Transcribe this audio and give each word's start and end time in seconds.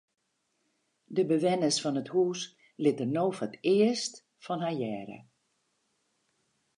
De 1.15 1.23
bewenners 1.29 1.77
fan 1.83 1.99
it 2.03 2.11
hús 2.15 2.41
litte 2.83 3.05
no 3.15 3.25
foar 3.37 3.49
it 3.51 3.55
earst 3.75 4.13
fan 4.45 4.63
har 4.65 4.75
hearre. 4.81 5.19